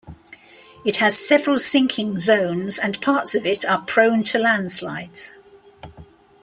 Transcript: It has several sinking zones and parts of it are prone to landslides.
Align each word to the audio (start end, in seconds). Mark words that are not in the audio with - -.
It 0.83 0.95
has 0.95 1.15
several 1.23 1.59
sinking 1.59 2.19
zones 2.19 2.79
and 2.79 2.99
parts 3.01 3.35
of 3.35 3.45
it 3.45 3.63
are 3.65 3.83
prone 3.83 4.23
to 4.23 4.39
landslides. 4.39 5.35